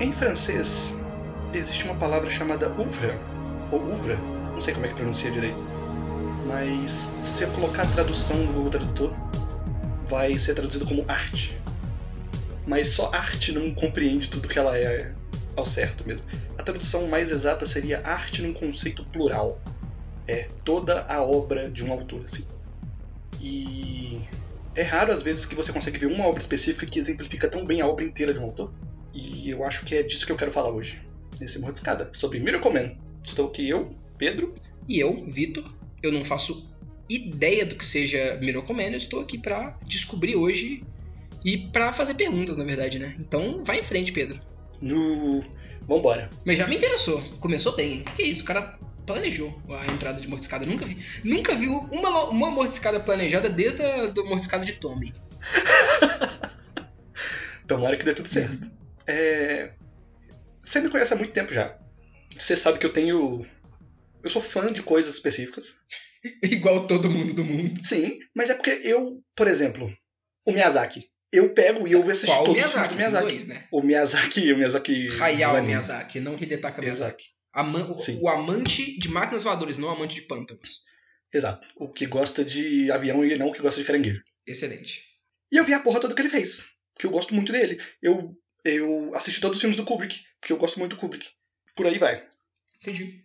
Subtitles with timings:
[0.00, 0.96] Em francês,
[1.52, 3.12] existe uma palavra chamada ouvre,
[3.70, 4.16] ou ouvre,
[4.50, 5.58] não sei como é que pronuncia direito.
[6.46, 9.12] Mas se eu colocar a tradução no Google Tradutor,
[10.08, 11.60] vai ser traduzido como arte.
[12.66, 15.12] Mas só arte não compreende tudo que ela é
[15.54, 16.24] ao certo mesmo.
[16.56, 19.60] A tradução mais exata seria arte num conceito plural.
[20.26, 22.46] É toda a obra de um autor, assim.
[23.38, 24.18] E
[24.74, 27.82] é raro às vezes que você consegue ver uma obra específica que exemplifica tão bem
[27.82, 28.72] a obra inteira de um autor.
[29.50, 31.00] E eu acho que é disso que eu quero falar hoje,
[31.40, 32.96] nesse Morro de Escada, sobre Miracle.
[33.24, 34.54] Estou aqui eu, Pedro.
[34.88, 35.64] E eu, Vitor.
[36.00, 36.72] Eu não faço
[37.08, 40.84] ideia do que seja Miracle Man, eu estou aqui para descobrir hoje
[41.44, 43.16] e para fazer perguntas, na verdade, né?
[43.18, 44.40] Então vai em frente, Pedro.
[44.80, 45.42] No.
[45.82, 46.30] Vambora.
[46.44, 47.20] Mas já me interessou.
[47.40, 48.04] Começou bem, hein?
[48.14, 50.64] Que isso, o cara planejou a entrada de mordiscada.
[50.64, 50.96] Nunca vi.
[51.24, 55.12] Nunca vi uma, uma mordiscada planejada desde a do mordiscada de Tommy.
[57.66, 58.79] Tomara que dê tudo certo.
[59.10, 59.72] É...
[60.62, 61.76] Você me conhece há muito tempo já.
[62.36, 63.44] Você sabe que eu tenho.
[64.22, 65.76] Eu sou fã de coisas específicas.
[66.44, 67.80] Igual todo mundo do mundo.
[67.82, 69.92] Sim, mas é porque eu, por exemplo,
[70.46, 71.10] o Miyazaki.
[71.32, 72.94] Eu pego e eu vou assistir Qual todos o do Miyazaki?
[72.96, 73.28] Miyazaki.
[73.28, 73.68] Dois, né?
[73.72, 75.08] O Miyazaki, o Miyazaki.
[75.20, 75.66] Hayao design.
[75.66, 77.24] Miyazaki, não Hidetaka Miyazaki.
[78.20, 80.84] O amante de máquinas voadoras, não o amante de pântanos.
[81.32, 81.68] Exato.
[81.76, 84.22] O que gosta de avião e não o que gosta de caranguejo.
[84.46, 85.02] Excelente.
[85.52, 86.70] E eu vi a porra toda que ele fez.
[86.98, 87.80] Que eu gosto muito dele.
[88.02, 91.28] Eu, eu assisti todos os filmes do Kubrick, porque eu gosto muito do Kubrick.
[91.74, 92.22] Por aí vai.
[92.82, 93.24] Entendi.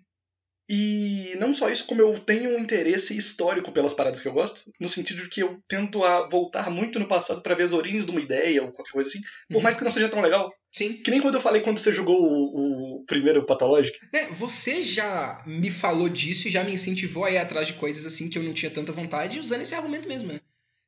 [0.68, 4.64] E não só isso, como eu tenho um interesse histórico pelas paradas que eu gosto,
[4.82, 8.04] no sentido de que eu tento a voltar muito no passado pra ver as origens
[8.04, 9.62] de uma ideia ou qualquer coisa assim, por Uhum.
[9.62, 10.52] mais que não seja tão legal.
[10.74, 10.94] Sim.
[11.04, 13.96] Que nem quando eu falei quando você jogou o, o primeiro Pathologic.
[14.12, 18.04] É, você já me falou disso e já me incentivou a ir atrás de coisas
[18.04, 20.42] assim que eu não tinha tanta vontade, usando esse argumento mesmo, né?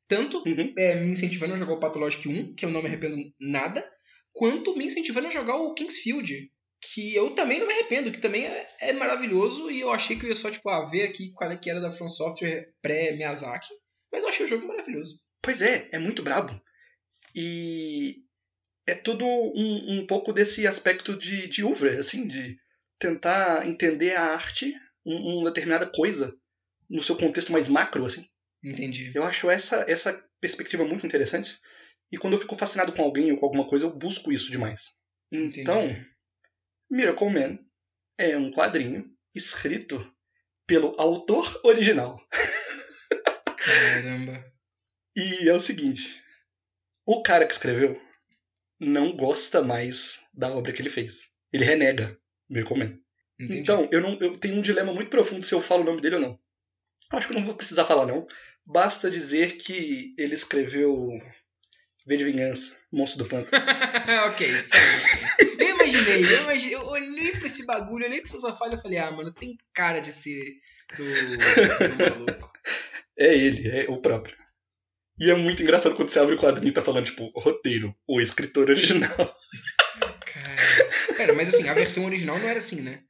[0.08, 0.74] Tanto Uhum.
[0.76, 3.88] é, me incentivando a jogar o Pathologic 1, que eu não me arrependo nada,
[4.34, 6.52] quanto me incentivando a jogar o Kingsfield,
[6.82, 10.26] que eu também não me arrependo, que também é, é maravilhoso, e eu achei que
[10.26, 13.70] eu ia só, tipo, ah, ver aqui qual é que era da From Software pré-Miyazaki,
[14.12, 15.20] mas eu achei o jogo maravilhoso.
[15.42, 16.60] Pois é, é muito brabo.
[17.36, 18.18] E
[18.86, 22.58] é tudo um, um pouco desse aspecto de, de oeuvre, assim, de
[23.00, 24.74] tentar entender a arte,
[25.06, 26.36] um, uma determinada coisa,
[26.90, 28.26] no seu contexto mais macro, assim.
[28.64, 29.12] Entendi.
[29.14, 31.60] Eu acho essa, essa perspectiva muito interessante.
[32.12, 34.96] E quando eu fico fascinado com alguém ou com alguma coisa, eu busco isso demais.
[35.32, 36.08] Então, Entendi.
[36.90, 37.60] Miracle Man
[38.18, 40.14] é um quadrinho escrito
[40.66, 42.20] pelo autor original.
[43.58, 44.54] Caramba.
[45.16, 46.24] E é o seguinte:
[47.06, 48.00] o cara que escreveu
[48.80, 51.30] não gosta mais da obra que ele fez.
[51.52, 52.18] Ele renega
[52.50, 53.00] Miracle Man.
[53.40, 53.60] Entendi.
[53.60, 56.16] Então, eu, não, eu tenho um dilema muito profundo se eu falo o nome dele
[56.16, 56.40] ou não.
[57.12, 58.28] Acho que eu não vou precisar falar, não.
[58.66, 61.10] Basta dizer que ele escreveu
[62.08, 63.64] V de Vingança, Monstro do Pântano.
[64.28, 65.60] ok, sabe.
[65.60, 68.98] Eu imaginei, eu imaginei, eu olhei pra esse bagulho, olhei pro seu sofá e falei,
[68.98, 70.40] ah, mano, tem cara de ser
[70.96, 72.52] do, do maluco.
[73.18, 74.38] É ele, é o próprio.
[75.20, 78.22] E é muito engraçado quando você abre o quadrinho e tá falando, tipo, roteiro, o
[78.22, 79.36] escritor original.
[81.18, 81.34] Cara.
[81.34, 83.02] Mas assim, a versão original não era assim, né?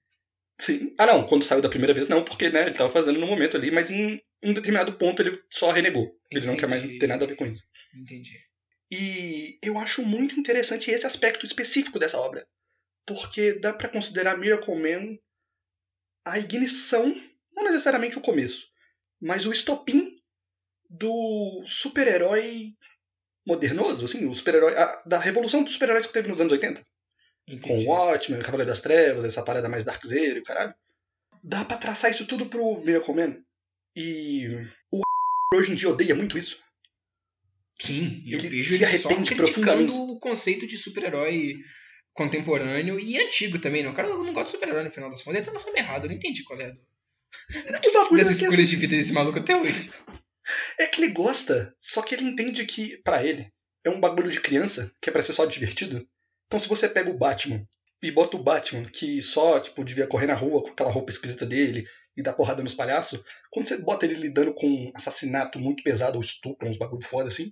[0.59, 0.91] Sim.
[0.97, 3.57] Ah, não, quando saiu da primeira vez, não, porque, né, ele tava fazendo no momento
[3.57, 6.17] ali, mas em um determinado ponto ele só renegou.
[6.31, 6.99] Ele não quer mais Entendi.
[6.99, 7.61] ter nada a ver com isso.
[7.93, 8.46] Entendi.
[8.91, 12.47] E eu acho muito interessante esse aspecto específico dessa obra.
[13.05, 15.17] Porque dá pra considerar Miracle Man
[16.25, 17.15] a ignição,
[17.55, 18.67] não necessariamente o começo,
[19.21, 20.15] mas o estopim
[20.89, 22.73] do super-herói
[23.45, 24.73] modernoso, assim, o super-herói
[25.05, 26.81] da revolução dos super-heróis que teve nos anos 80.
[26.81, 27.85] Com Entendi.
[27.87, 30.75] Watchmen, Cavaleiro das Trevas, essa parada mais darkzeira e o caralho.
[31.41, 33.37] Dá pra traçar isso tudo pro Miracle Man.
[33.95, 35.01] E o
[35.55, 36.61] hoje em dia odeia muito isso.
[37.79, 39.93] Sim, eu Ele vejo se ele só arrepende criticando profundamente.
[39.93, 41.55] o conceito de super-herói
[42.13, 43.89] contemporâneo e antigo também, né?
[43.89, 45.37] O cara não gosta de super-herói no final das contas.
[45.37, 46.73] Ele tá na forma errada, eu não entendi qual é a
[47.87, 49.91] O bagulho das é que é escolhas de vida desse maluco até hoje.
[50.79, 53.51] É que ele gosta, só que ele entende que, pra ele,
[53.83, 56.07] é um bagulho de criança, que é pra ser só divertido.
[56.47, 57.67] Então se você pega o Batman
[58.01, 61.45] e bota o Batman, que só, tipo, devia correr na rua com aquela roupa esquisita
[61.45, 61.85] dele
[62.15, 63.19] e dar porrada nos palhaços,
[63.51, 67.27] quando você bota ele lidando com um assassinato muito pesado ou estupro, uns bagulho foda
[67.27, 67.51] assim,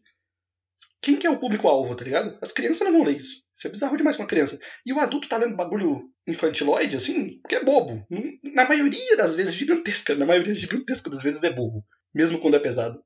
[1.02, 2.38] quem que é o público-alvo, tá ligado?
[2.42, 3.44] As crianças não vão ler isso.
[3.54, 4.60] Isso é bizarro demais pra uma criança.
[4.86, 8.06] E o adulto tá lendo bagulho infantiloide, assim, porque é bobo.
[8.54, 11.86] Na maioria das vezes, gigantesca, na maioria gigantesca das vezes é bobo.
[12.14, 13.02] Mesmo quando é pesado.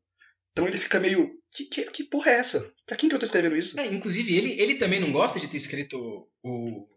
[0.51, 1.29] Então ele fica meio.
[1.55, 2.71] Que, que, que porra é essa?
[2.85, 3.79] Pra quem que eu tô escrevendo isso?
[3.79, 5.97] É, inclusive, ele, ele também não gosta de ter escrito
[6.43, 6.87] o.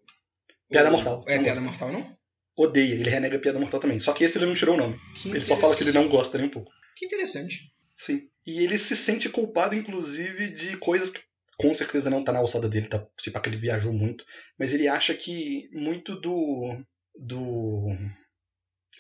[0.71, 1.25] Piada o- Mortal.
[1.27, 1.61] É, Piada gosta.
[1.61, 2.17] Mortal, não?
[2.57, 3.99] Odeia, ele renega a piada mortal também.
[3.99, 4.99] Só que esse ele não tirou o nome.
[5.15, 6.71] Que Ele só fala que ele não gosta nem um pouco.
[6.97, 7.73] Que interessante.
[7.97, 8.29] Sim.
[8.47, 11.21] E ele se sente culpado, inclusive, de coisas que
[11.59, 13.07] com certeza não tá na alçada dele, tá?
[13.19, 14.25] Se pá que ele viajou muito.
[14.59, 16.85] Mas ele acha que muito do,
[17.15, 17.87] do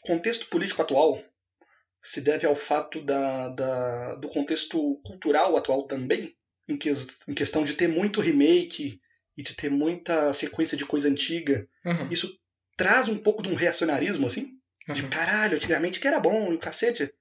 [0.03, 1.23] contexto político atual
[2.01, 6.35] se deve ao fato da, da, do contexto cultural atual também,
[6.69, 6.91] em, que,
[7.29, 9.01] em questão de ter muito remake
[9.37, 11.67] e de ter muita sequência de coisa antiga.
[11.85, 12.09] Uhum.
[12.11, 12.39] Isso
[12.77, 14.47] traz um pouco de um reacionarismo, assim,
[14.93, 15.11] de Uhum.
[15.11, 17.13] caralho, antigamente que era bom, e o cacete.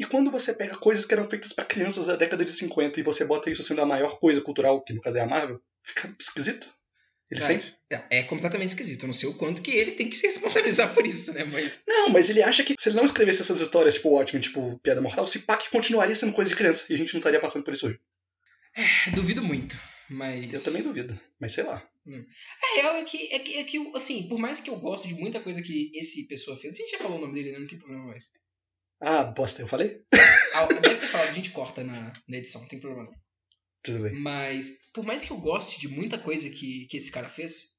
[0.00, 3.02] E quando você pega coisas que eram feitas para crianças da década de 50 e
[3.02, 6.12] você bota isso sendo a maior coisa cultural, que no caso é a Marvel, fica
[6.18, 6.72] esquisito.
[7.30, 7.44] Ele É.
[7.44, 7.76] sente?
[7.90, 9.02] É, é completamente esquisito.
[9.02, 11.44] Eu não sei o quanto que ele tem que se responsabilizar por isso, né?
[11.44, 11.72] Mas.
[11.86, 15.02] Não, mas ele acha que se ele não escrevesse essas histórias tipo Watchmen, tipo Piada
[15.02, 17.62] Mortal, se pá que continuaria sendo coisa de criança e a gente não estaria passando
[17.62, 18.00] por isso hoje.
[19.14, 19.78] Duvido muito.
[20.08, 20.52] Mas.
[20.52, 21.86] Eu também duvido, mas sei lá.
[22.08, 25.14] A real é que, é que, é que, assim, por mais que eu gosto de
[25.14, 27.58] muita coisa que esse pessoa fez, a gente já falou o nome dele, né?
[27.58, 28.32] Não tem problema mais.
[29.00, 30.02] Ah, bosta, eu falei?
[30.54, 33.18] Ah, deve ter falado, a gente corta na, na edição, não tem problema não.
[33.82, 34.20] Tudo bem.
[34.20, 37.76] Mas, por mais que eu goste de muita coisa que, que esse cara fez,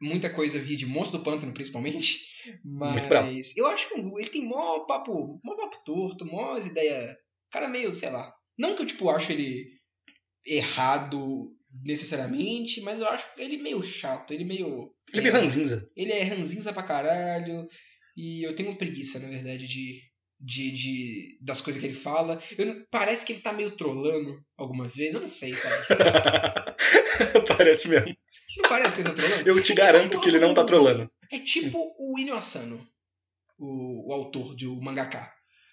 [0.00, 2.18] muita coisa vi de Monstro do Pântano, principalmente,
[2.64, 7.14] mas eu acho que o- ele tem mó papo, mó papo torto, mó ideia,
[7.50, 9.66] cara meio, sei lá, não que eu, tipo, acho ele
[10.46, 11.50] errado
[11.82, 14.94] necessariamente, mas eu acho ele meio chato, ele meio...
[15.12, 15.90] Ele é meio ranzinza.
[15.96, 17.66] Ele é ranzinza pra caralho.
[18.16, 20.00] E eu tenho preguiça, na verdade, de,
[20.40, 22.40] de, de das coisas que ele fala.
[22.58, 25.14] Eu parece que ele tá meio trolando algumas vezes.
[25.14, 25.98] Eu não sei, sabe?
[27.56, 28.14] Parece mesmo.
[28.58, 29.48] Não parece que ele tá trolando?
[29.48, 31.10] Eu te garanto que ele não tá trolando.
[31.30, 32.86] É tipo o Inyo Asano,
[33.58, 35.32] o, o autor de o mangaka.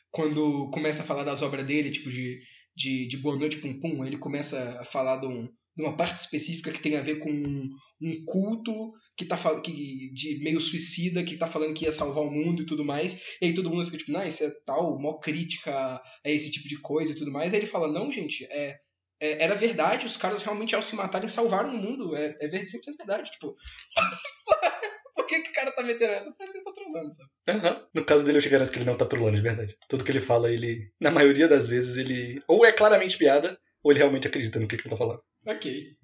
[0.10, 2.42] Quando começa a falar das obras dele, tipo de,
[2.76, 6.20] de, de Boa Noite Pum Pum, ele começa a falar de, um- de uma parte
[6.20, 11.38] específica que tem a ver com um, culto que tá que de meio suicida que
[11.38, 13.22] tá falando que ia salvar o mundo e tudo mais.
[13.42, 16.68] E aí todo mundo fica tipo, não, isso é tal, mó crítica a esse tipo
[16.68, 17.54] de coisa e tudo mais.
[17.54, 18.78] Aí ele fala, não, gente, é,
[19.22, 22.16] é- era verdade, os caras realmente ao se matarem salvaram o mundo.
[22.16, 23.32] É, é ver- 100% verdade.
[23.32, 23.56] Tipo,
[25.16, 26.34] por que, que o cara tá metendo essa?
[26.38, 27.30] Parece que ele tá trolando, sabe?
[27.48, 27.88] Aham.
[27.94, 29.76] No caso dele, eu te garanto que ele não tá trolando, de verdade.
[29.88, 30.92] Tudo que ele fala, ele.
[31.00, 32.42] Na maioria das vezes, ele.
[32.48, 35.22] Ou é claramente piada, ou ele realmente acredita no que, que ele tá falando.
[35.46, 35.96] Ok.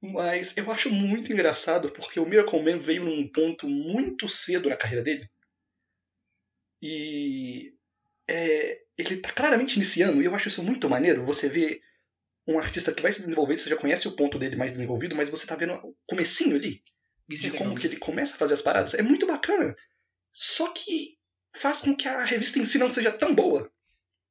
[0.00, 4.76] Mas eu acho muito engraçado porque o Miracle Man veio num ponto muito cedo na
[4.76, 5.28] carreira dele.
[6.82, 7.74] E
[8.28, 11.24] é, ele tá claramente iniciando, e eu acho isso muito maneiro.
[11.24, 11.80] Você vê
[12.46, 15.30] um artista que vai se desenvolver, você já conhece o ponto dele mais desenvolvido, mas
[15.30, 16.82] você tá vendo o comecinho ali,
[17.28, 18.94] Isso de é como que ele começa a fazer as paradas.
[18.94, 19.74] É muito bacana.
[20.30, 21.18] Só que
[21.54, 23.70] faz com que a revista em si não seja tão boa.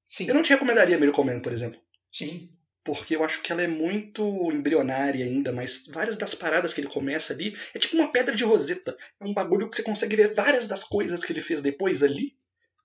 [0.08, 1.82] Sim, Eu não te recomendaria Miracle Man, por exemplo
[2.16, 2.50] sim.
[2.86, 6.88] Porque eu acho que ela é muito embrionária ainda, mas várias das paradas que ele
[6.88, 8.96] começa ali é tipo uma pedra de roseta.
[9.20, 12.38] É um bagulho que você consegue ver várias das coisas que ele fez depois ali,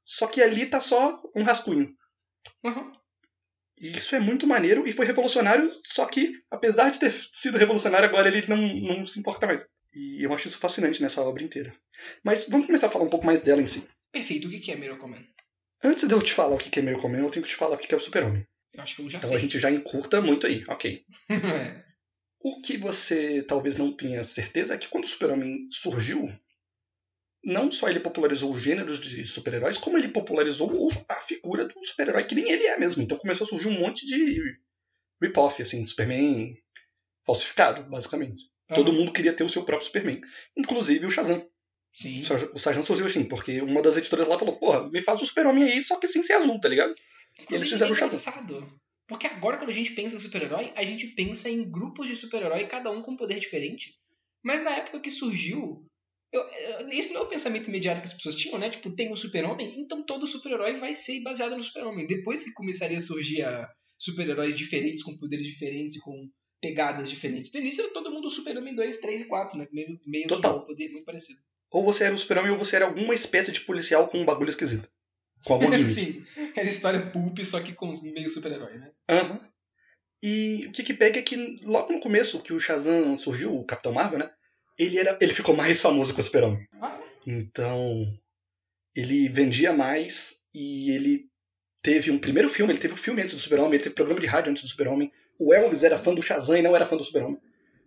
[0.02, 1.94] só que ali tá só um rascunho.
[2.64, 2.90] Uhum.
[3.78, 8.08] E isso é muito maneiro e foi revolucionário, só que apesar de ter sido revolucionário,
[8.08, 9.68] agora ele não, não se importa mais.
[9.92, 11.74] E eu acho isso fascinante nessa obra inteira.
[12.24, 13.86] Mas vamos começar a falar um pouco mais dela em si.
[14.10, 14.48] Perfeito.
[14.48, 15.24] O que é Miracle Man?
[15.82, 17.74] Antes de eu te falar o que é Miracle Man, eu tenho que te falar
[17.74, 18.46] o que é o Super-Homem.
[18.74, 19.36] Eu acho que eu já Então sei.
[19.36, 21.04] a gente já encurta muito aí, ok.
[21.30, 21.90] É.
[22.42, 26.26] O que você talvez não tenha certeza é que quando o Super-Homem surgiu,
[27.44, 32.24] não só ele popularizou os gêneros de super-heróis, como ele popularizou a figura do super-herói,
[32.24, 33.02] que nem ele é mesmo.
[33.02, 34.40] Então começou a surgir um monte de
[35.22, 36.54] rip-off, assim, Superman
[37.26, 38.44] falsificado, basicamente.
[38.74, 38.98] Todo Aham.
[39.00, 40.18] mundo queria ter o seu próprio Superman,
[40.56, 41.46] inclusive o Shazam.
[41.92, 42.20] Sim.
[42.54, 45.64] O Shazam surgiu assim, porque uma das editoras lá falou, porra, me faz o Super-Homem
[45.64, 46.94] aí, só que sem ser azul, tá ligado?
[47.50, 48.18] Eles fizeram é o Shazam.
[48.18, 48.80] engraçado.
[49.08, 52.66] Porque agora, quando a gente pensa em super-herói, a gente pensa em grupos de super-herói,
[52.66, 53.94] cada um com um poder diferente.
[54.44, 55.84] Mas na época que surgiu,
[56.32, 58.70] eu- eu- esse não é o pensamento imediato que as pessoas tinham, né?
[58.70, 62.06] Tipo, tem o super-homem, então todo super-herói vai ser baseado no super-homem.
[62.06, 63.42] Depois que começaria a surgir
[63.98, 66.28] super-heróis diferentes, com poderes diferentes e com
[66.60, 67.52] pegadas diferentes.
[67.52, 69.66] No início era todo mundo Super-Homem 2, 3 e 4, né?
[69.72, 70.58] Meio, meio Total.
[70.58, 71.38] um poder muito parecido.
[71.70, 74.50] Ou você era o Super-Homem ou você era alguma espécie de policial com um bagulho
[74.50, 74.88] esquisito.
[75.44, 75.94] Com algum limite.
[75.94, 78.90] Sim, era história pulp, só que com os meio super-herói, né?
[79.08, 79.40] Aham.
[80.22, 83.64] E o que, que pega é que logo no começo que o Shazam surgiu, o
[83.64, 84.30] Capitão Marvel, né?
[84.78, 86.66] Ele, era, ele ficou mais famoso que o Super-Homem.
[86.80, 88.06] Ah, Então,
[88.94, 91.26] ele vendia mais e ele
[91.82, 94.26] teve um primeiro filme, ele teve um filme antes do Super-Homem, ele teve programa de
[94.26, 95.10] rádio antes do Super-Homem.
[95.38, 97.40] O Elvis era fã do Shazam e não era fã do Super-Homem.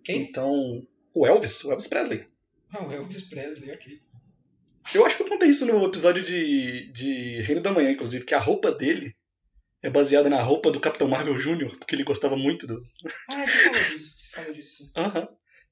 [0.04, 0.22] quem?
[0.22, 0.82] Então,
[1.14, 2.28] o Elvis, o Elvis Presley.
[2.72, 4.02] Ah, o Elvis Presley, ok.
[4.94, 8.34] Eu acho que eu contei isso no episódio de, de Reino da Manhã, inclusive, que
[8.34, 9.16] a roupa dele
[9.82, 12.82] é baseada na roupa do Capitão Marvel Jr., porque ele gostava muito do,
[13.30, 14.92] Ah, você falou disso, você falou disso.
[14.96, 15.28] Aham.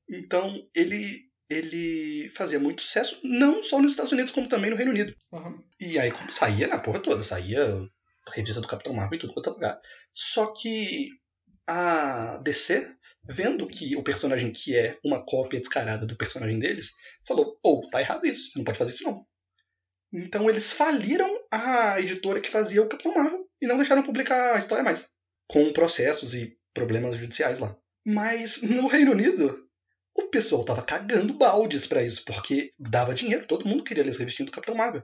[0.10, 4.92] Então, ele, ele fazia muito sucesso, não só nos Estados Unidos, como também no Reino
[4.92, 5.16] Unido.
[5.34, 5.64] Aham.
[5.80, 7.64] E aí como saía na porra toda, saía
[8.28, 9.82] a revista do Capitão Marvel e tudo quanto é lugar.
[10.14, 11.10] Só que
[11.66, 16.92] a DC, vendo que o personagem que é uma cópia descarada do personagem deles,
[17.26, 19.26] falou: ou oh, tá errado isso, você não pode fazer isso não.
[20.14, 24.60] Então eles faliram a editora que fazia o Capitão Marvel e não deixaram publicar a
[24.60, 25.08] história mais,
[25.48, 27.76] com processos e problemas judiciais lá.
[28.06, 29.68] Mas no Reino Unido,
[30.16, 34.18] o pessoal tava cagando baldes para isso, porque dava dinheiro, todo mundo queria ler as
[34.18, 35.04] revistinhas do Capitão Marvel.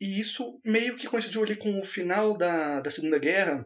[0.00, 3.64] E isso meio que coincidiu ali com o final da, da Segunda Guerra,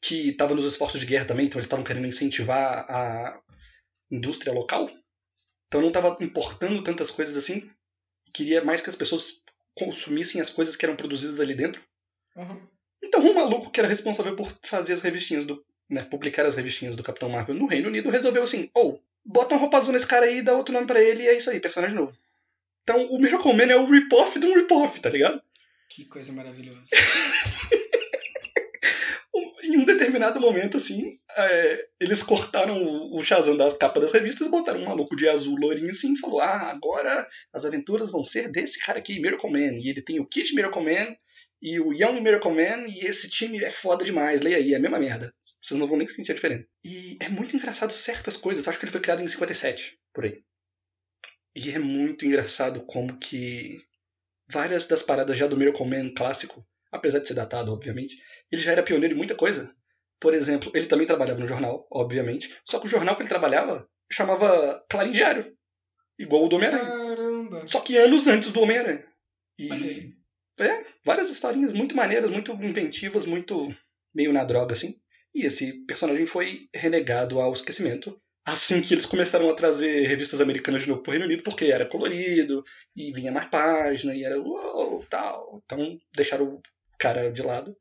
[0.00, 3.40] que estava nos esforços de guerra também, então eles estavam querendo incentivar a
[4.10, 4.90] indústria local.
[5.68, 7.68] Então não estava importando tantas coisas assim.
[8.32, 9.42] Queria mais que as pessoas
[9.74, 11.82] consumissem as coisas que eram produzidas ali dentro.
[12.36, 12.60] Uhum.
[13.02, 15.64] Então um maluco que era responsável por fazer as revistinhas do.
[15.90, 19.54] Né, publicar as revistinhas do Capitão Marvel no Reino Unido resolveu assim, ou oh, bota
[19.54, 21.60] uma roupa azul nesse cara aí, dá outro nome para ele e é isso aí,
[21.60, 22.16] personagem novo.
[22.82, 25.42] Então o Miracle Man é o rip-off de um rip-off, tá ligado?
[25.88, 26.88] Que coisa maravilhosa.
[29.72, 34.80] em um determinado momento, assim, é, eles cortaram o Shazam da capa das revistas, botaram
[34.80, 38.78] um maluco de azul lourinho assim e falou: Ah, agora as aventuras vão ser desse
[38.78, 39.78] cara aqui, Miracle Man.
[39.78, 41.16] E ele tem o Kid Miracle Man
[41.60, 44.80] e o Young Miracle Man, e esse time é foda demais, leia aí, é a
[44.80, 45.32] mesma merda.
[45.62, 46.66] Vocês não vão nem sentir a diferença.
[46.84, 50.42] E é muito engraçado certas coisas, acho que ele foi criado em 57, por aí.
[51.54, 53.80] E é muito engraçado como que
[54.48, 58.16] várias das paradas já do Miracle Man clássico apesar de ser datado, obviamente,
[58.50, 59.74] ele já era pioneiro em muita coisa.
[60.20, 63.88] Por exemplo, ele também trabalhava no jornal, obviamente, só que o jornal que ele trabalhava
[64.10, 65.56] chamava Clarim Diário,
[66.18, 66.84] igual o do Homem-Aranha.
[66.84, 67.66] Caramba!
[67.66, 69.04] Só que anos antes do Homem-Aranha.
[69.58, 70.14] E
[70.60, 73.74] é, várias historinhas muito maneiras, muito inventivas, muito
[74.14, 74.94] meio na droga, assim.
[75.34, 80.82] E esse personagem foi renegado ao esquecimento assim que eles começaram a trazer revistas americanas
[80.82, 85.04] de novo pro Reino Unido, porque era colorido, e vinha mais página, e era uou,
[85.08, 85.62] tal.
[85.64, 86.60] Então deixaram
[87.02, 87.76] cara de lado.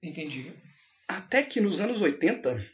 [0.00, 0.52] Entendi.
[1.08, 2.64] Até que nos anos 80,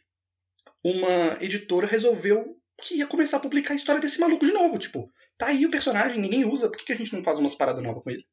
[0.84, 4.78] uma editora resolveu que ia começar a publicar a história desse maluco de novo.
[4.78, 7.82] Tipo, tá aí o personagem, ninguém usa, por que a gente não faz umas paradas
[7.82, 8.24] novas com ele?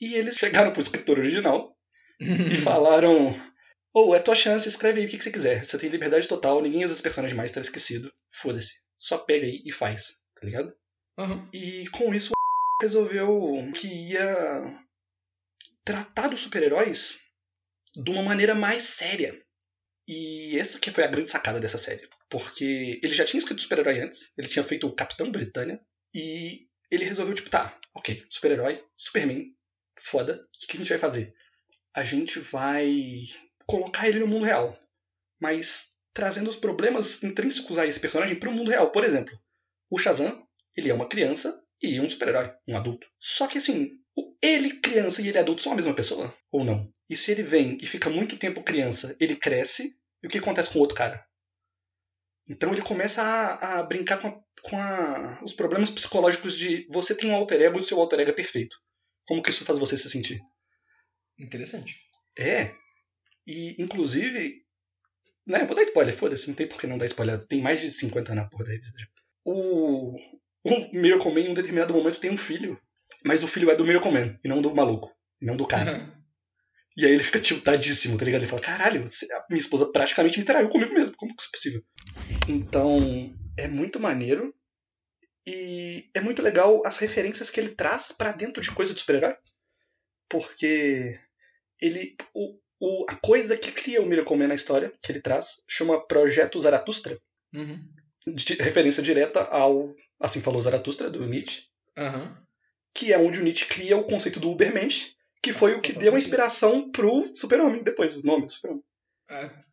[0.00, 1.76] E eles chegaram pro escritor original
[2.20, 3.34] e falaram:
[3.92, 5.64] Ou oh, é tua chance, escreve aí o que, que, você quiser.
[5.64, 8.12] Você tem liberdade total, ninguém usa esse personagem mais, tá esquecido.
[8.30, 8.80] Foda-se.
[8.98, 10.72] Só pega aí e faz, tá ligado?
[11.18, 11.48] Uhum.
[11.52, 12.32] E com isso
[12.82, 14.82] resolveu que ia
[15.84, 17.20] tratar dos super-heróis
[17.94, 19.40] de uma maneira mais séria.
[20.06, 22.08] E essa que foi a grande sacada dessa série.
[22.28, 25.80] Porque ele já tinha escrito super-herói antes, ele tinha feito o Capitão Britânia,
[26.14, 29.54] e ele resolveu, tipo, tá, ok, super-herói, Superman,
[29.98, 31.34] foda, o que a gente vai fazer?
[31.94, 33.22] A gente vai
[33.66, 34.78] colocar ele no mundo real,
[35.40, 38.90] mas trazendo os problemas intrínsecos a esse personagem para o mundo real.
[38.90, 39.38] Por exemplo,
[39.90, 40.46] o Shazam,
[40.76, 43.06] ele é uma criança e um super-herói, um adulto.
[43.18, 44.01] Só que assim,
[44.42, 46.34] ele criança e ele adulto são a mesma pessoa?
[46.50, 46.92] Ou não?
[47.08, 50.70] E se ele vem e fica muito tempo criança, ele cresce, e o que acontece
[50.70, 51.24] com o outro cara?
[52.48, 57.14] Então ele começa a, a brincar com, a, com a, os problemas psicológicos de você
[57.14, 58.76] tem um alter ego e o seu alter ego é perfeito.
[59.26, 60.40] Como que isso faz você se sentir?
[61.38, 61.96] Interessante.
[62.36, 62.72] É.
[63.46, 64.64] E, inclusive,
[65.46, 67.38] né, vou dar spoiler, foda-se, não tem por que não dar spoiler.
[67.46, 68.98] Tem mais de 50 na porra da revista.
[69.44, 70.16] O,
[70.64, 72.80] o Miracle Man, em um determinado momento, tem um filho
[73.24, 75.10] mas o filho é do Miracle Man, e não do maluco,
[75.40, 75.92] e não do cara.
[75.92, 76.22] Uhum.
[76.96, 78.42] E aí ele fica tiltadíssimo, tá ligado?
[78.42, 79.08] Ele fala, caralho,
[79.48, 81.82] minha esposa praticamente me traiu comigo mesmo, como que isso é possível?
[82.48, 84.54] Então, é muito maneiro.
[85.46, 89.34] E é muito legal as referências que ele traz para dentro de coisa de super-herói.
[90.28, 91.18] Porque
[91.80, 92.14] ele.
[92.32, 96.06] O, o, a coisa que cria o Miracle Man na história, que ele traz, chama
[96.06, 97.18] Projeto Zaratustra.
[97.52, 97.82] Uhum.
[98.26, 101.64] De, referência direta ao Assim Falou Zaratustra, do Nietzsche.
[101.98, 102.36] Uhum
[102.94, 105.92] que é onde o Nietzsche cria o conceito do Ubermensch, que Nossa, foi o que
[105.92, 108.84] deu a inspiração pro Super-Homem, depois, o nome do Super-Homem.
[109.28, 109.64] Ah,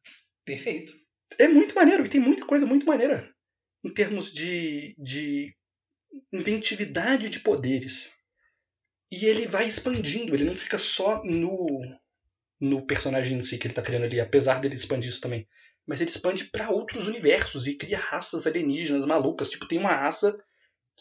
[0.46, 0.94] perfeito.
[1.38, 3.30] É muito maneiro, e tem muita coisa muito maneira
[3.84, 5.56] em termos de, de
[6.34, 8.12] inventividade de poderes.
[9.12, 11.68] E ele vai expandindo, ele não fica só no,
[12.60, 15.48] no personagem em si que ele está criando ali, apesar dele expandir isso também.
[15.88, 19.50] Mas ele expande para outros universos e cria raças alienígenas malucas.
[19.50, 20.36] Tipo, tem uma raça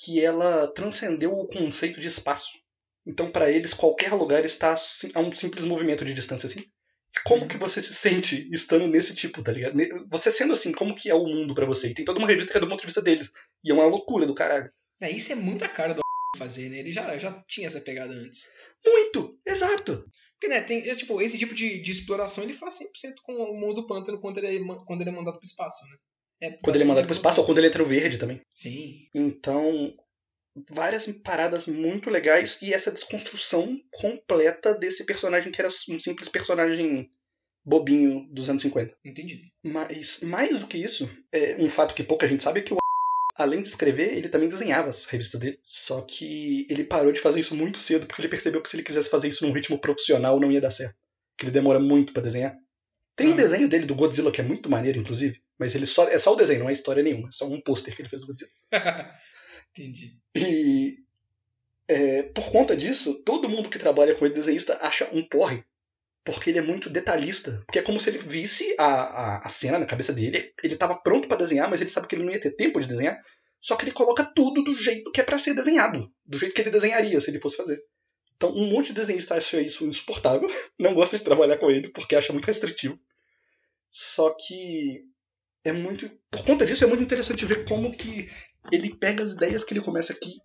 [0.05, 2.53] que ela transcendeu o conceito de espaço.
[3.07, 4.75] Então, para eles, qualquer lugar está
[5.15, 6.65] a um simples movimento de distância assim.
[7.25, 7.49] Como uhum.
[7.49, 9.75] que você se sente estando nesse tipo, tá ligado?
[10.11, 11.89] Você sendo assim, como que é o mundo para você?
[11.89, 13.31] E tem toda uma revista que é do ponto de vista deles.
[13.65, 14.71] E é uma loucura do caralho.
[15.01, 16.01] É, isso é muito a cara do
[16.37, 16.79] fazer, né?
[16.79, 18.47] Ele já, já tinha essa pegada antes.
[18.85, 19.39] Muito!
[19.47, 20.05] Exato!
[20.39, 23.59] Porque, né, tem esse tipo, esse tipo de, de exploração ele faz 100% com o
[23.59, 25.97] mundo do pântano quando ele, é, quando ele é mandado pro espaço, né?
[26.41, 28.41] É, quando ele é mandado pro espaço ou quando ele entra no verde também.
[28.55, 29.09] Sim.
[29.15, 29.95] Então,
[30.71, 37.11] várias paradas muito legais e essa desconstrução completa desse personagem que era um simples personagem
[37.65, 38.97] bobinho dos anos 50.
[39.05, 39.43] Entendido.
[39.63, 42.79] Mas, mais do que isso, é um fato que pouca gente sabe é que o
[43.39, 45.61] além de escrever, ele também desenhava as revistas dele.
[45.63, 48.83] Só que ele parou de fazer isso muito cedo, porque ele percebeu que se ele
[48.83, 50.97] quisesse fazer isso num ritmo profissional, não ia dar certo.
[51.37, 52.57] Que ele demora muito para desenhar.
[53.19, 53.37] Tem um Ah.
[53.37, 56.37] desenho dele do Godzilla que é muito maneiro, inclusive, mas ele só é só o
[56.37, 58.51] desenho, não é história nenhuma, é só um pôster que ele fez do Godzilla.
[59.77, 60.17] Entendi.
[60.35, 60.99] E
[61.89, 65.65] é, por conta disso, todo mundo que trabalha com ele desenhista acha um porre.
[66.25, 67.63] Porque ele é muito detalhista.
[67.67, 70.53] Porque é como se ele visse a, a, a cena na cabeça dele.
[70.63, 72.87] Ele estava pronto para desenhar, mas ele sabe que ele não ia ter tempo de
[72.87, 73.19] desenhar.
[73.61, 76.13] Só que ele coloca tudo do jeito que é para ser desenhado.
[76.27, 77.83] Do jeito que ele desenharia se ele fosse fazer.
[78.39, 80.49] Então, um monte de desenhista acha isso insuportável.
[80.79, 82.99] Não gosta de trabalhar com ele porque acha muito restritivo.
[83.91, 85.03] Só que
[85.65, 86.09] é muito.
[86.31, 88.31] Por conta disso, é muito interessante ver como que
[88.71, 90.37] ele pega as ideias que ele começa aqui,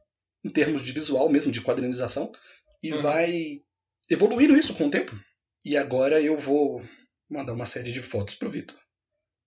[0.44, 2.32] em termos de visual mesmo, de quadrinização,
[2.82, 3.02] e Uhum.
[3.02, 3.62] vai
[4.10, 5.14] evoluindo isso com o tempo.
[5.64, 6.84] E agora eu vou
[7.30, 8.78] mandar uma série de fotos pro Vitor.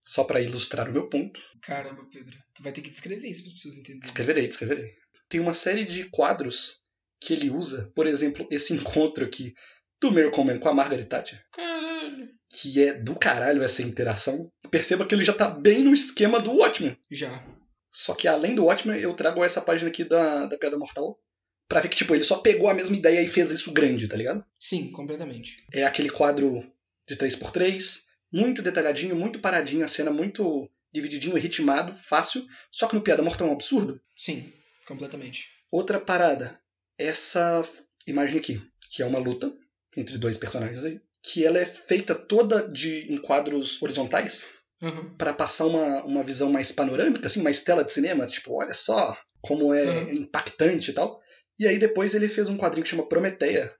[0.05, 1.41] Só para ilustrar o meu ponto.
[1.61, 2.38] Caramba, Pedro.
[2.55, 4.00] Tu vai ter que descrever isso para as pessoas entenderem.
[4.00, 4.95] Descreverei, descreverei.
[5.29, 6.81] Tem uma série de quadros
[7.20, 9.54] que ele usa, por exemplo, esse encontro aqui
[10.00, 12.28] do Miracle Man com a Margaret Thatcher, Caralho.
[12.50, 14.50] que é do caralho essa interação.
[14.70, 16.96] Perceba que ele já tá bem no esquema do Watchmen.
[17.11, 17.44] Já.
[17.90, 21.18] Só que além do Watchmen, eu trago essa página aqui da, da Piada Mortal
[21.66, 24.16] pra ver que, tipo, ele só pegou a mesma ideia e fez isso grande, tá
[24.16, 24.44] ligado?
[24.58, 25.64] Sim, completamente.
[25.73, 26.62] É aquele quadro
[27.08, 32.94] de 3x3, muito detalhadinho, muito paradinho, a cena muito divididinho e ritmado, fácil, só que
[32.94, 34.00] no Piada Mortal é um absurdo.
[34.16, 34.52] Sim,
[34.87, 35.49] completamente.
[35.73, 36.61] Outra parada,
[36.99, 37.62] essa
[38.07, 39.53] imagem aqui, que é uma luta
[39.97, 45.17] entre dois personagens aí, que ela é feita toda de em quadros horizontais, Uhum.
[45.17, 49.17] para passar uma, uma visão mais panorâmica, assim, mais tela de cinema, tipo, olha só
[49.41, 50.11] como é Uhum.
[50.11, 51.19] impactante e tal.
[51.59, 53.75] E aí depois ele fez um quadrinho que chama Prometeia,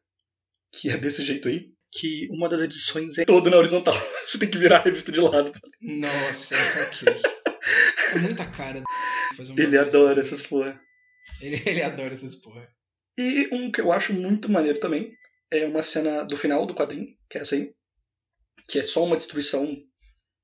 [0.73, 3.92] que é desse jeito aí, que uma das edições é toda na horizontal.
[4.26, 5.52] Você tem que virar a revista de lado.
[5.82, 6.54] Nossa,
[6.88, 7.14] ok.
[8.14, 8.82] É muita cara.
[9.54, 10.34] Ele adora assim.
[10.34, 10.80] essas porra.
[11.43, 12.67] Ele, ele adora essas porra.
[13.18, 15.16] E um que eu acho muito maneiro também
[15.50, 17.74] é uma cena do final do quadrinho, que é essa aí,
[18.68, 19.76] que é só uma destruição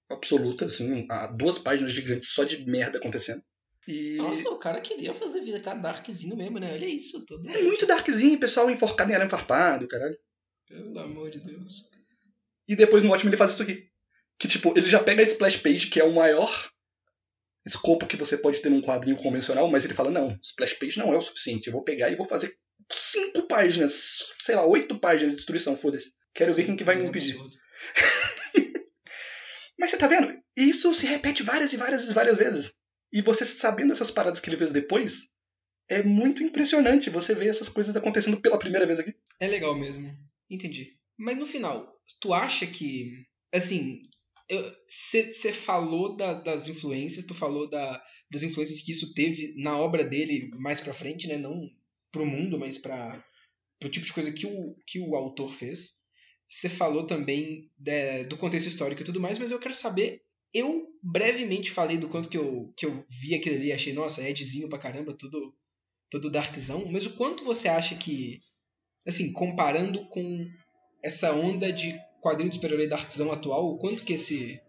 [0.08, 3.42] absoluta, assim, há duas páginas gigantes só de merda acontecendo.
[3.86, 6.72] E Nossa, o cara queria fazer vida tá darkzinho mesmo, né?
[6.72, 7.48] Olha isso, todo.
[7.50, 10.16] é muito darkzinho, pessoal enforcado em arame farpado, caralho.
[10.68, 11.84] Pelo amor de Deus.
[12.68, 13.90] E depois no Watchmen ele faz isso aqui.
[14.38, 16.71] Que tipo, ele já pega a splash page, que é o maior
[17.64, 21.12] escopo que você pode ter num quadrinho convencional, mas ele fala, não, splash page não
[21.12, 21.68] é o suficiente.
[21.68, 22.56] Eu vou pegar e vou fazer
[22.90, 26.12] cinco páginas, sei lá, oito páginas de destruição, foda-se.
[26.34, 27.36] Quero ver quem que vai me É impedir.
[29.78, 30.40] Mas você tá vendo?
[30.56, 32.72] Isso se repete várias e várias e várias vezes.
[33.12, 35.28] E você sabendo essas paradas que ele fez depois,
[35.88, 39.14] é muito impressionante você ver essas coisas acontecendo pela primeira vez aqui.
[39.38, 40.16] É legal mesmo.
[40.48, 40.96] Entendi.
[41.18, 43.26] Mas no final, tu acha que.
[43.54, 44.00] Assim,
[44.86, 50.04] você falou da- das influências, tu falou da, das influências que isso teve na obra
[50.04, 51.36] dele mais pra frente, né?
[51.38, 51.70] Não
[52.10, 53.24] pro mundo, mas pra,
[53.80, 56.02] pro tipo de coisa que o, que o autor fez.
[56.48, 60.22] Você falou também de- do contexto histórico e tudo mais, mas eu quero saber.
[60.52, 64.68] Eu brevemente falei do quanto que eu, que eu vi aquilo ali, achei, nossa, Edzinho
[64.68, 65.54] pra caramba, tudo,
[66.10, 68.40] tudo darkzão, mas o quanto você acha que
[69.06, 70.46] assim, comparando com
[71.02, 74.60] essa onda de quadrinho de super-herói darkzão atual, o quanto que esse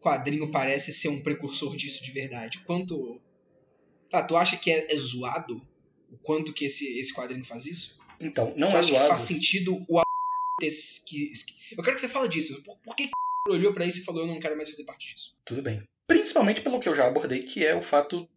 [0.00, 2.58] quadrinho parece ser um precursor disso de verdade?
[2.58, 3.20] O Quanto.
[4.08, 5.56] Tá, tu acha que é, é zoado?
[6.10, 7.98] O quanto que esse, esse quadrinho faz isso?
[8.20, 9.08] Então, não tu é acha que zoado.
[9.08, 10.02] faz sentido o a-
[10.60, 11.30] que,
[11.76, 12.62] Eu quero que você fale disso.
[12.62, 13.12] Por, por que que
[13.48, 15.34] olhou pra isso e falou eu não quero mais fazer parte disso?
[15.44, 15.82] Tudo bem.
[16.06, 18.28] Principalmente pelo que eu já abordei, que é o fato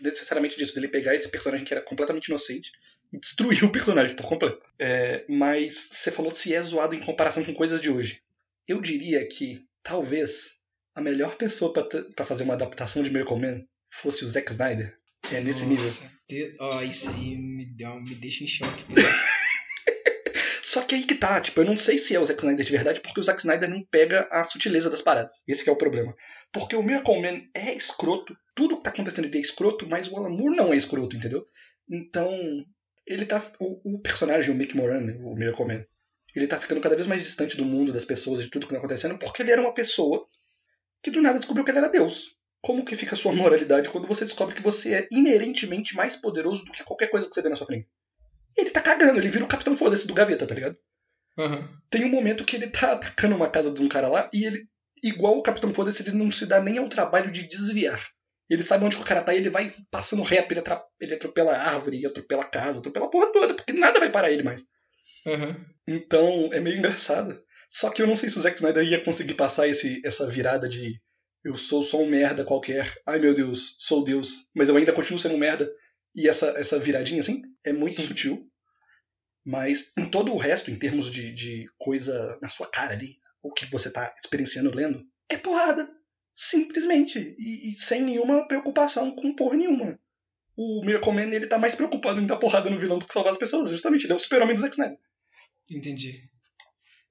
[0.00, 2.70] necessariamente disso, dele pegar esse personagem que era completamente inocente
[3.14, 4.60] e destruir o personagem por completo.
[4.78, 8.20] É, mas você falou se é zoado em comparação com coisas de hoje.
[8.66, 10.54] Eu diria que talvez
[10.94, 14.94] a melhor pessoa pra fazer uma adaptação de Miracle Man fosse o Zack Snyder.
[15.32, 15.84] É nesse nível.
[15.84, 18.84] Nossa, de- Ó, isso aí me, dá, me deixa em choque.
[20.62, 22.72] Só que aí que tá, tipo, eu não sei se é o Zack Snyder de
[22.72, 25.42] verdade, porque o Zack Snyder não pega a sutileza das paradas.
[25.46, 26.14] Esse que é o problema.
[26.52, 30.16] Porque o Miracle Man é escroto, tudo que tá acontecendo ali é escroto, mas o
[30.16, 31.46] Alan Moore não é escroto, entendeu?
[31.88, 32.28] Então,
[33.06, 33.42] ele tá.
[33.58, 35.84] O, o personagem, o Mick Moran, né, o Miracle Man,
[36.34, 38.78] ele tá ficando cada vez mais distante do mundo, das pessoas, de tudo que tá
[38.78, 40.26] acontecendo, porque ele era uma pessoa
[41.02, 42.34] que do nada descobriu que ele era Deus.
[42.60, 46.64] Como que fica a sua moralidade quando você descobre que você é inerentemente mais poderoso
[46.64, 47.88] do que qualquer coisa que você vê na sua frente?
[48.56, 50.78] Ele tá cagando, ele vira o Capitão Foda-se do Gaveta, tá ligado?
[51.38, 51.68] Aham.
[51.90, 54.68] Tem um momento que ele tá atacando uma casa de um cara lá e ele,
[55.02, 58.13] igual o Capitão Foda-se, ele não se dá nem ao trabalho de desviar.
[58.48, 60.62] Ele sabe onde o cara tá e ele vai passando reto, ele,
[61.00, 64.30] ele atropela a árvore, atropela a casa, atropela a porra toda, porque nada vai parar
[64.30, 64.62] ele mais.
[65.26, 65.64] Aham.
[65.88, 67.42] Então é meio engraçado.
[67.70, 70.68] Só que eu não sei se o Zack Snyder ia conseguir passar esse, essa virada
[70.68, 71.00] de
[71.44, 75.18] eu sou só um merda qualquer, ai meu Deus, sou Deus, mas eu ainda continuo
[75.18, 75.70] sendo um merda.
[76.14, 78.06] E essa, essa viradinha, assim, é muito Sim.
[78.06, 78.48] sutil.
[79.44, 83.52] Mas em todo o resto, em termos de, de coisa na sua cara ali, o
[83.52, 85.86] que você tá experienciando lendo, é porrada.
[86.34, 87.36] Simplesmente.
[87.38, 89.98] E, e sem nenhuma preocupação com porra nenhuma.
[90.56, 93.32] O Miracle Man, ele tá mais preocupado em dar porrada no vilão do que salvar
[93.32, 93.70] as pessoas.
[93.70, 94.98] Justamente, ele é o super-homem do Zack Snyder.
[95.70, 96.22] Entendi.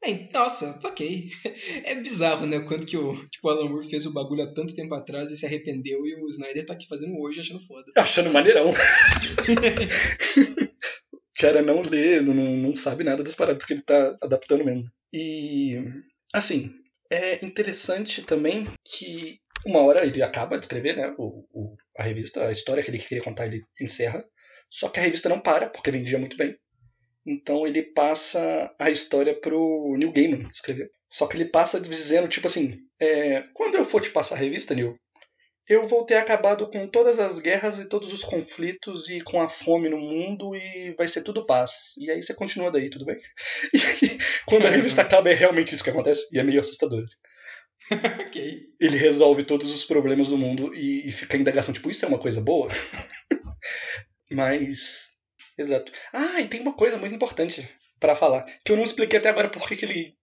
[0.03, 1.29] É, nossa, ok.
[1.85, 2.59] É bizarro, né?
[2.61, 5.37] Quanto que o, tipo, o Alan Moore fez o bagulho há tanto tempo atrás e
[5.37, 7.91] se arrependeu e o Snyder tá aqui fazendo hoje achando foda.
[7.97, 8.71] Achando maneirão.
[8.71, 8.75] o
[11.39, 14.89] cara não lê, não, não sabe nada das paradas que ele tá adaptando mesmo.
[15.11, 15.77] E,
[16.33, 16.73] assim,
[17.09, 21.13] é interessante também que uma hora ele acaba de escrever, né?
[21.17, 24.23] O, o, a revista, a história que ele queria contar, ele encerra.
[24.69, 26.57] Só que a revista não para, porque vendia muito bem.
[27.25, 30.91] Então ele passa a história pro Neil Gaiman escrever.
[31.09, 34.73] Só que ele passa dizendo, tipo assim, é, quando eu for te passar a revista,
[34.73, 34.97] Neil,
[35.67, 39.47] eu vou ter acabado com todas as guerras e todos os conflitos e com a
[39.47, 41.95] fome no mundo e vai ser tudo paz.
[41.97, 43.17] E aí você continua daí, tudo bem?
[43.73, 47.01] E aí, quando a revista acaba, é realmente isso que acontece e é meio assustador.
[47.01, 47.15] Assim.
[48.27, 48.59] ok.
[48.79, 52.07] Ele resolve todos os problemas do mundo e, e fica a indagação, tipo, isso é
[52.07, 52.69] uma coisa boa?
[54.31, 55.13] Mas
[55.57, 55.91] Exato.
[56.11, 57.67] Ah, e tem uma coisa muito importante
[57.99, 60.17] para falar, que eu não expliquei até agora porque que ele.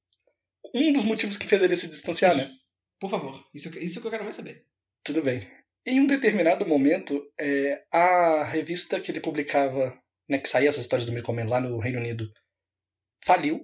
[0.74, 2.48] Um dos motivos que fez ele se distanciar, isso.
[2.48, 2.56] né?
[2.98, 4.64] Por favor, isso, isso que eu quero mais saber.
[5.04, 5.48] Tudo bem.
[5.86, 11.06] Em um determinado momento, é, a revista que ele publicava, né, que saía essas histórias
[11.06, 12.30] do Miracleman lá no Reino Unido,
[13.24, 13.60] faliu.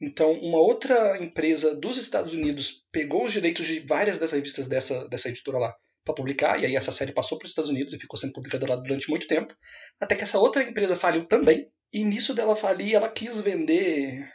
[0.00, 5.08] Então, uma outra empresa dos Estados Unidos pegou os direitos de várias das revistas dessa,
[5.08, 7.98] dessa editora lá para publicar, e aí essa série passou para os Estados Unidos e
[7.98, 9.54] ficou sendo publicada lá durante muito tempo,
[10.00, 14.30] até que essa outra empresa faliu também, e nisso dela falir, ela quis vender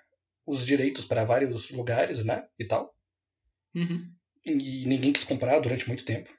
[0.45, 2.93] os direitos para vários lugares, né, e tal.
[3.73, 4.11] Uhum.
[4.45, 6.29] E ninguém quis comprar durante muito tempo.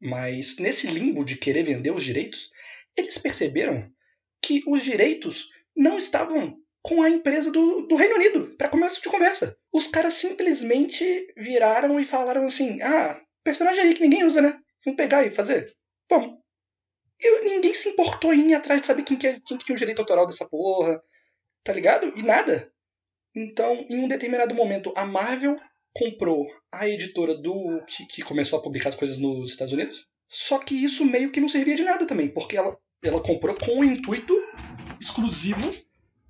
[0.00, 2.50] Mas nesse limbo de querer vender os direitos,
[2.96, 3.90] eles perceberam
[4.42, 9.08] que os direitos não estavam com a empresa do, do Reino Unido, para começo de
[9.08, 9.56] conversa.
[9.72, 14.58] Os caras simplesmente viraram e falaram assim: ah, personagem aí que ninguém usa, né?
[14.84, 15.74] Vamos pegar e fazer?
[16.08, 16.38] Vamos.
[17.20, 19.76] Eu, ninguém se importou em ir atrás de saber quem que, é, quem que tinha
[19.76, 21.02] o direito autoral dessa porra.
[21.62, 22.10] Tá ligado?
[22.16, 22.72] E nada.
[23.36, 25.60] Então, em um determinado momento, a Marvel
[25.92, 30.06] comprou a editora do que, que, começou a publicar as coisas nos Estados Unidos.
[30.28, 33.80] Só que isso meio que não servia de nada também, porque ela, ela comprou com
[33.80, 34.34] o intuito
[35.00, 35.74] exclusivo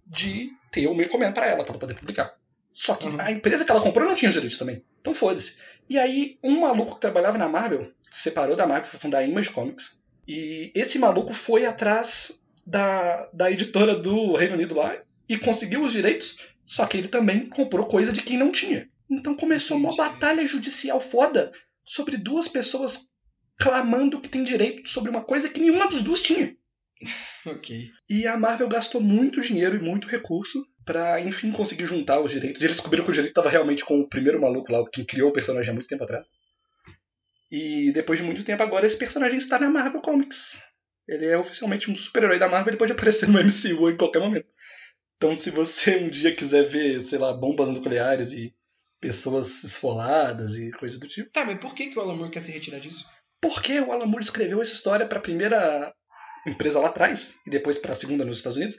[0.06, 2.34] de ter o meu comentário para ela, para poder publicar.
[2.72, 3.20] Só que uhum.
[3.20, 4.82] a empresa que ela comprou não tinha os direitos também.
[5.00, 5.58] Então foda-se.
[5.88, 9.24] E aí, um maluco que trabalhava na Marvel se separou da Marvel para fundar a
[9.24, 9.98] Image Comics.
[10.26, 14.96] E esse maluco foi atrás da, da editora do Reino Unido lá
[15.28, 18.88] e conseguiu os direitos, só que ele também comprou coisa de quem não tinha.
[19.10, 21.52] Então começou uma batalha judicial foda
[21.84, 23.10] sobre duas pessoas
[23.58, 26.56] clamando que tem direito sobre uma coisa que nenhuma dos duas tinha.
[27.44, 27.90] ok.
[28.08, 32.62] E a Marvel gastou muito dinheiro e muito recurso para enfim conseguir juntar os direitos.
[32.62, 35.30] E eles descobriram que o direito estava realmente com o primeiro maluco lá, que criou
[35.30, 36.26] o personagem há muito tempo atrás.
[37.50, 40.62] E depois de muito tempo agora, esse personagem está na Marvel Comics.
[41.08, 44.46] Ele é oficialmente um super-herói da Marvel, ele pode aparecer no MCU em qualquer momento.
[45.16, 48.54] Então, se você um dia quiser ver, sei lá, bombas nucleares e
[49.00, 51.30] pessoas esfoladas e coisa do tipo.
[51.30, 53.04] Tá, mas por que, que o Alan Moore quer se retirar disso?
[53.40, 55.92] Porque o Alan Moore escreveu essa história para a primeira
[56.46, 58.76] empresa lá atrás e depois para a segunda nos Estados Unidos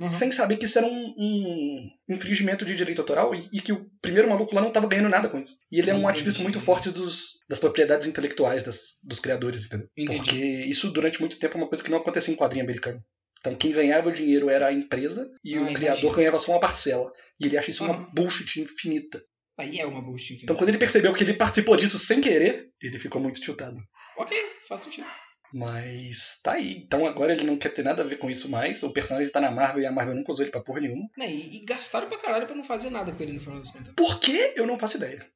[0.00, 0.08] uhum.
[0.08, 3.90] sem saber que isso era um, um infringimento de direito autoral e, e, que o
[4.00, 5.56] primeiro maluco lá não estava ganhando nada com isso.
[5.70, 6.12] E ele é um Entendi.
[6.12, 9.88] ativista muito forte dos, das propriedades intelectuais das, dos criadores, entendeu?
[9.96, 10.18] Entendi.
[10.18, 13.02] Porque isso durante muito tempo é uma coisa que não acontecia em quadrinho americano.
[13.40, 16.60] Então quem ganhava o dinheiro era a empresa e ah, o criador ganhava só uma
[16.60, 17.10] parcela.
[17.40, 17.90] E ele acha isso uhum.
[17.90, 19.22] uma bullshit infinita.
[19.58, 20.42] Aí é uma bullshit.
[20.42, 23.80] Então quando ele percebeu que ele participou disso sem querer, ele ficou muito tiltado.
[24.16, 24.36] Ok,
[24.68, 25.06] faz sentido.
[25.52, 26.76] Mas tá aí.
[26.78, 28.82] Então agora ele não quer ter nada a ver com isso mais.
[28.82, 31.08] O personagem tá na Marvel e a Marvel nunca usou ele pra porra nenhuma.
[31.18, 33.70] É, e, e, gastaram pra caralho pra não fazer nada com ele no final das
[33.70, 33.94] contas.
[33.96, 34.52] Por que?
[34.56, 35.26] Eu não faço ideia.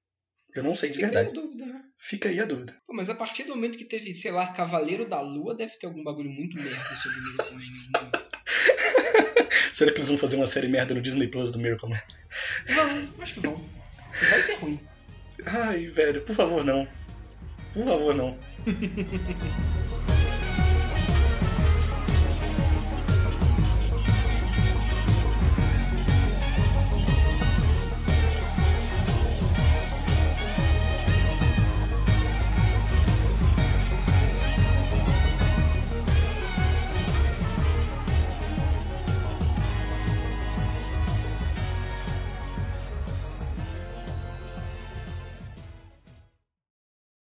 [0.54, 1.30] Eu não sei de Fica verdade.
[1.30, 1.82] Aí a dúvida, né?
[1.98, 2.76] Fica aí a dúvida.
[2.86, 5.86] Pô, mas a partir do momento que teve, sei lá, Cavaleiro da Lua, deve ter
[5.86, 8.10] algum bagulho muito merda sobre o Miracle Man.
[9.72, 12.00] Será que eles vão fazer uma série merda no Disney Plus do Miracle Man?
[12.66, 13.81] Vão, acho que vão.
[14.30, 14.80] Vai ser ruim.
[15.46, 16.86] Ai, velho, por favor, não.
[17.72, 18.36] Por favor, não.